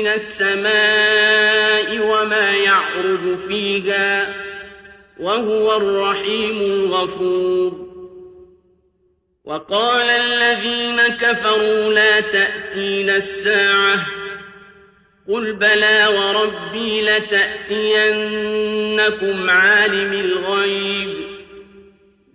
[0.00, 4.34] من السماء وما يعرج فيها
[5.20, 7.90] وهو الرحيم الغفور.
[9.44, 14.06] وقال الذين كفروا لا تأتين الساعة
[15.28, 18.30] قل بلى وربي لتأتينكم
[19.50, 21.29] عالم الغيب.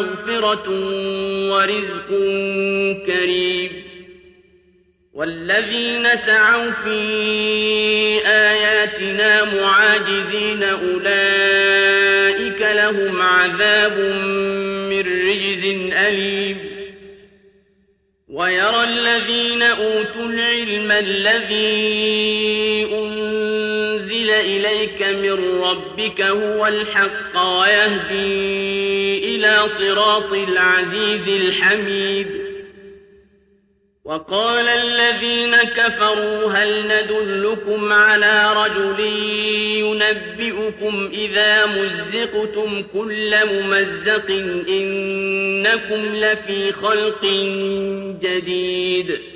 [0.00, 0.70] مغفرة
[1.50, 2.08] ورزق
[3.06, 3.70] كريم
[5.14, 6.98] والذين سعوا في
[8.26, 13.98] آياتنا معاجزين أولئك لهم عذاب
[14.90, 16.58] من رجز أليم
[18.28, 21.66] ويرى الذين أوتوا العلم الذي
[22.92, 23.55] أنزل
[24.30, 32.46] إليك من ربك هو الحق ويهدي إلى صراط العزيز الحميد
[34.04, 39.00] وقال الذين كفروا هل ندلكم على رجل
[39.78, 44.30] ينبئكم إذا مزقتم كل ممزق
[44.68, 47.24] إنكم لفي خلق
[48.22, 49.35] جديد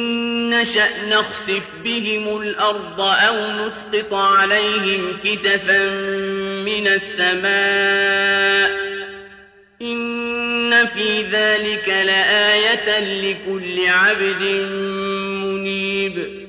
[0.61, 5.89] نشأ نخسف بهم الأرض أو نسقط عليهم كسفا
[6.65, 8.71] من السماء
[9.81, 14.41] إن في ذلك لآية لكل عبد
[15.45, 16.41] منيب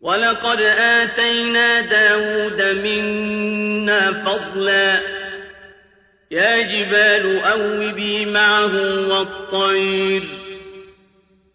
[0.00, 5.00] ولقد آتينا داود منا فضلا
[6.30, 8.74] يا جبال أوبي معه
[9.08, 10.39] والطير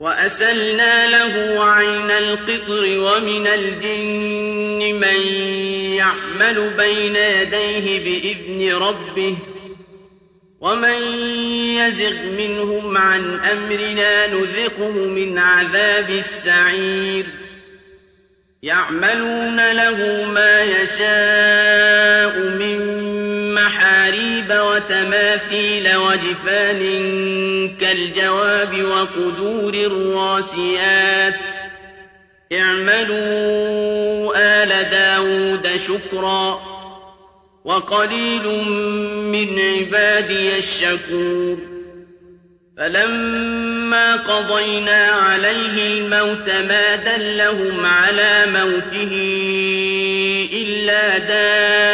[0.00, 5.20] وأسلنا له عين القطر ومن الجن من
[5.94, 9.36] يعمل بين يديه بإذن ربه
[10.60, 11.02] ومن
[11.76, 17.24] يزغ منهم عن أمرنا نذقه من عذاب السعير.
[18.62, 23.04] يعملون له ما يشاء من
[23.54, 26.80] محاريب وتماثيل وجفان
[27.80, 31.34] كالجواب وقدور الراسيات
[32.52, 36.60] اعملوا آل داود شكرا
[37.64, 38.46] وقليل
[39.32, 41.58] من عبادي الشكور
[42.78, 49.12] فلما قضينا عليه الموت ما دلهم على موته
[50.52, 51.93] إلا دابة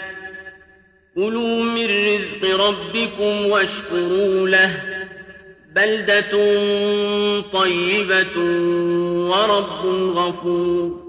[1.15, 4.75] كلوا من رزق ربكم واشكروا له
[5.75, 6.31] بلدة
[7.53, 8.37] طيبة
[9.29, 9.85] ورب
[10.15, 11.01] غفور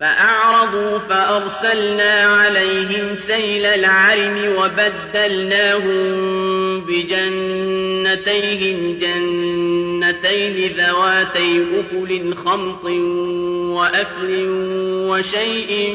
[0.00, 6.02] فأعرضوا فأرسلنا عليهم سيل العرم وبدلناهم
[6.84, 12.84] بجنتيهم جنتين ذواتي أكل خمط
[13.74, 14.46] وأثل
[15.08, 15.94] وشيء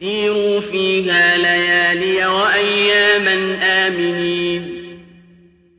[0.00, 4.80] سيروا فيها ليالي وأياما آمنين.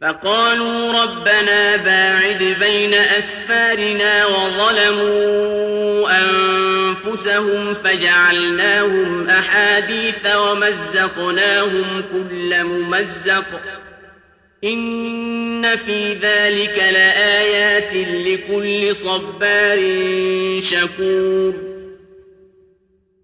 [0.02, 13.46] فقالوا ربنا باعد بين أسفارنا وظلموا أنفسهم فجعلناهم أحاديث ومزقناهم كل ممزق.
[14.64, 19.80] إن في ذلك لآيات لكل صبار
[20.62, 21.71] شكور.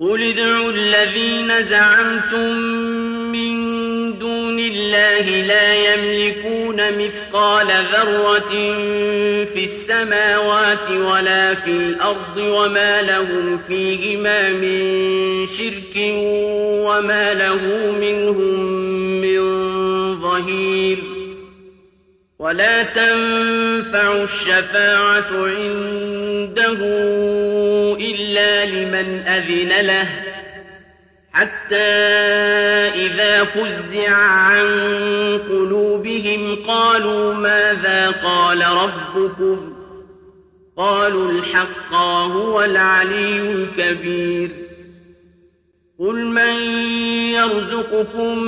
[0.00, 2.50] قُلِ ادْعُوا الَّذِينَ زَعَمْتُم
[3.32, 3.54] مِّن
[4.18, 8.50] دُونِ اللَّهِ لَا يَمْلِكُونَ مِثْقَالَ ذَرَّةٍ
[9.54, 15.94] فِي السَّمَاوَاتِ وَلَا فِي الْأَرْضِ وَمَا لَهُمْ فِيهِمَا مِن شِرْكٍ
[16.86, 17.62] وَمَا لَهُ
[18.00, 18.60] مِنْهُم
[19.20, 19.40] مِّن
[20.20, 20.98] ظَهِيرٍ
[22.38, 26.80] وَلَا تَنفَعُ الشَّفَاعَةُ عِندَهُ
[27.94, 30.08] إِلَّا لِمَنْ أَذِنَ لَهُ
[31.32, 31.76] حَتَّىٰ
[32.94, 34.64] إِذَا فُزِّعَ عَن
[35.38, 39.74] قُلُوبِهِمْ قَالُوا مَاذَا قَالَ رَبُّكُمْ ۖ؟
[40.76, 44.50] قَالُوا الْحَقَّ وَهُوَ الْعَلِيُّ الْكَبِيرُ.
[45.98, 46.54] قُلْ مَن
[47.34, 48.38] يَرْزُقُكُم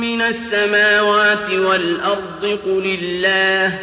[0.00, 3.80] مِّنَ السَّمَاوَاتِ وَالْأَرْضِ؟ قُلِ اللَّهُ ۖ.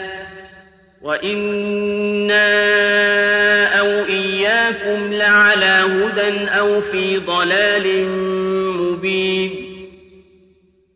[1.02, 2.40] وَإِنَّا
[3.80, 4.37] أَوْ إِيَّاكُمْ
[5.12, 8.06] لَعَلَىٰ هُدًى أَوْ فِي ضَلَالٍ
[8.82, 9.52] مُّبِينٍ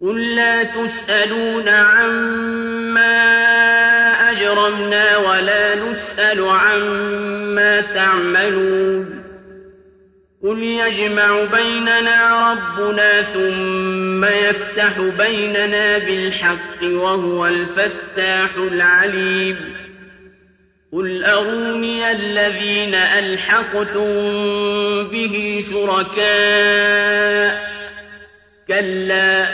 [0.01, 3.21] قُل لَّا تُسْأَلُونَ عَمَّا
[4.31, 9.21] أَجْرَمْنَا وَلَا نُسْأَلُ عَمَّا تَعْمَلُونَ
[10.43, 19.80] قُلْ يَجْمَعُ بَيْنَنَا رَبُّنَا ثُمَّ يَفْتَحُ بَيْنَنَا بِالْحَقِّ وَهُوَ الْفَتَّاحُ الْعَلِيمُ
[20.93, 24.13] قُلْ أَرُونِيَ الَّذِينَ أَلْحَقْتُم
[25.07, 29.45] بِهِ شُرَكَاءَ ۖ كَلَّا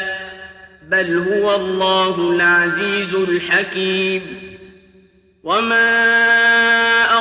[0.90, 4.22] بَلْ هُوَ اللَّهُ الْعَزِيزُ الْحَكِيمُ
[5.44, 5.90] وَمَا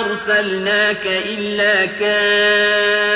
[0.01, 3.16] أَرْسَلْنَاكَ إِلَّا كَافَّةً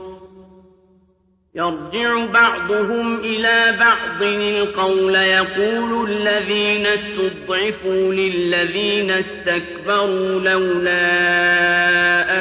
[1.55, 11.01] يرجع بعضهم إلى بعض القول يقول الذين استضعفوا للذين استكبروا لولا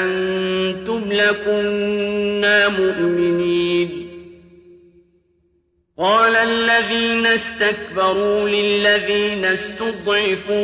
[0.03, 4.11] أنتم لكنا مؤمنين.
[5.99, 10.59] قال الذين استكبروا للذين استضعفوا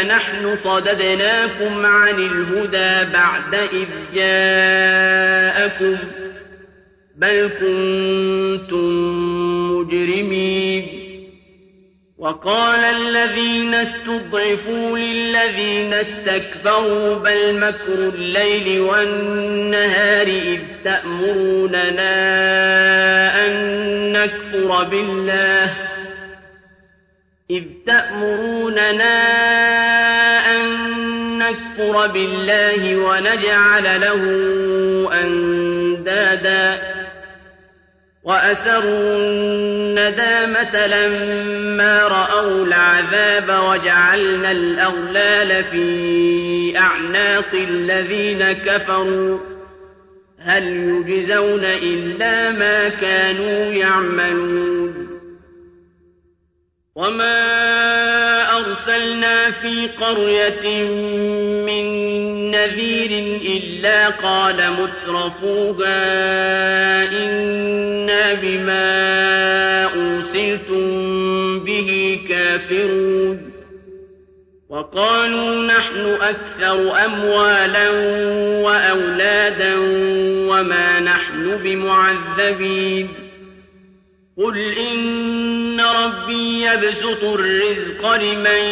[0.00, 6.21] أنحن صددناكم عن الهدى بعد إذ جاءكم ۖ
[7.16, 8.88] بل كنتم
[9.72, 11.02] مجرمين
[12.18, 22.12] وقال الذين استضعفوا للذين استكبروا بل مكر الليل والنهار إذ تأمروننا
[23.46, 25.74] أن نكفر بالله
[27.50, 29.14] إذ تأمروننا
[30.56, 30.92] أن
[31.38, 34.22] نكفر بالله ونجعل له
[35.22, 36.71] أندادا
[38.22, 49.38] وأسروا الندامة لما رأوا العذاب وجعلنا الأغلال في أعناق الذين كفروا.
[50.38, 55.08] هل يجزون إلا ما كانوا يعملون.
[56.94, 58.01] وما
[58.72, 60.84] أرسلنا في قرية
[61.66, 61.84] من
[62.50, 65.92] نذير إلا قال مترفوها
[67.12, 70.84] إنا بما أرسلتم
[71.64, 73.52] به كافرون.
[74.68, 77.90] وقالوا نحن أكثر أموالا
[78.60, 79.74] وأولادا
[80.48, 83.21] وما نحن بمعذبين.
[84.38, 88.64] قل إن ربي يبسط الرزق لمن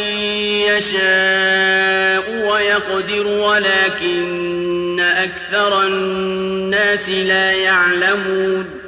[0.72, 8.80] يشاء ويقدر ولكن أكثر الناس لا يعلمون.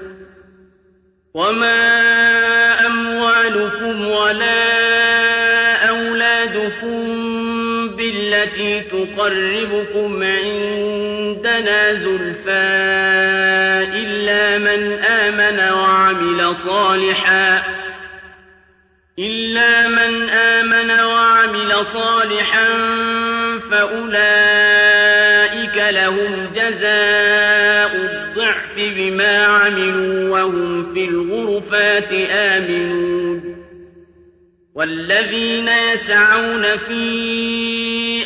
[1.34, 4.92] وما أموالكم ولا
[5.88, 7.02] أولادكم
[7.88, 13.41] بالتي تقربكم عندنا زلفى
[14.82, 17.62] من آمن وعمل صالحا.
[19.18, 22.68] إلا من آمن وعمل صالحا
[23.70, 24.34] فأولئك
[25.90, 33.56] لهم جزاء الضعف بما عملوا وهم في الغرفات آمنون.
[34.74, 36.92] والذين يسعون في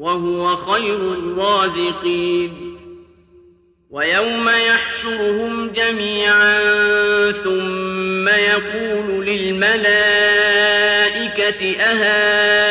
[0.00, 2.76] وهو خير الرازقين.
[3.90, 6.60] ويوم يحشرهم جميعا
[7.30, 9.80] ثم يقول للملائكة
[11.80, 12.70] أهؤلاء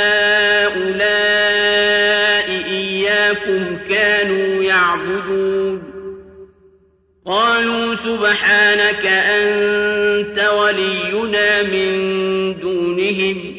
[2.71, 5.83] إياكم كانوا يعبدون.
[7.25, 11.99] قالوا سبحانك أنت ولينا من
[12.59, 13.58] دونهم.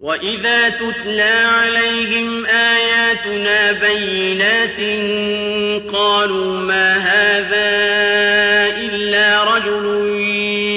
[0.00, 4.76] وإذا تتلى عليهم آياتنا بينات
[5.92, 7.68] قالوا ما هذا
[8.78, 9.84] إلا رجل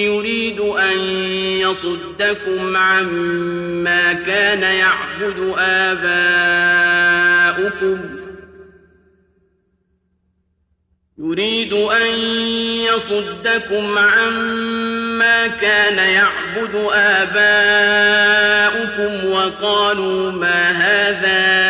[0.05, 0.99] يريد أن
[1.61, 7.01] يصدكم عما كان يعبد آباؤكم
[11.17, 12.09] يريد أن
[12.89, 15.10] يصدكم عما
[15.47, 18.31] كان يعبد آباؤكم
[19.31, 21.61] وقالوا ما هذا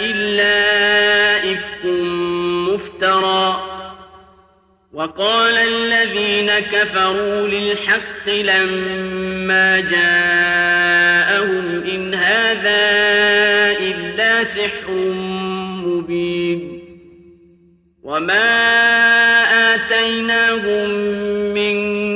[0.00, 0.56] إلا
[1.52, 1.84] إفك
[2.72, 3.72] مفترى.
[4.92, 12.80] وقال الذين كفروا للحق لما جاءهم إن هذا
[13.80, 14.92] إلا سحر
[15.86, 16.82] مبين.
[18.02, 18.74] وما
[19.74, 20.90] آتيناهم
[21.54, 22.15] من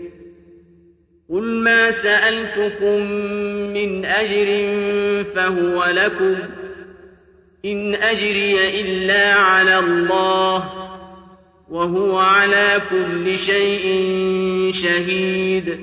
[1.31, 3.11] قل ما سألتكم
[3.73, 4.73] من أجر
[5.35, 6.35] فهو لكم
[7.65, 10.69] إن أجري إلا على الله
[11.69, 13.85] وهو على كل شيء
[14.73, 15.79] شهيد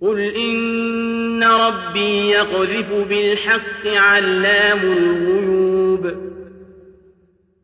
[0.00, 6.28] قل إن ربي يقذف بالحق علام الغيوب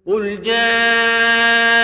[0.07, 1.84] قل جاء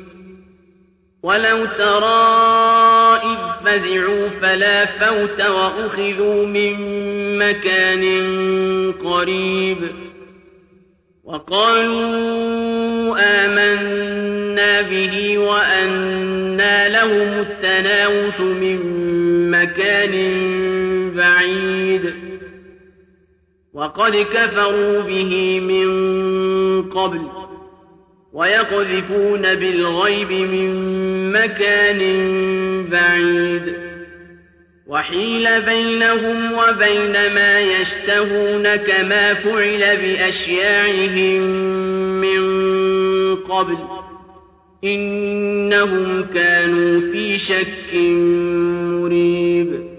[1.23, 6.77] ولو ترى إذ فزعوا فلا فوت وأخذوا من
[7.37, 8.03] مكان
[8.91, 9.77] قريب
[11.23, 18.79] وقالوا آمنا به وأنى لهم التناوش من
[19.51, 20.11] مكان
[21.15, 22.13] بعيد
[23.73, 25.91] وقد كفروا به من
[26.89, 27.21] قبل
[28.33, 30.91] ويقذفون بالغيب من
[31.31, 31.99] مكان
[32.91, 33.75] بعيد.
[34.87, 41.41] وحيل بينهم وبين ما يشتهون كما فعل بأشياعهم
[42.21, 42.41] من
[43.35, 43.77] قبل.
[44.83, 47.93] إنهم كانوا في شك
[49.01, 49.90] مريب.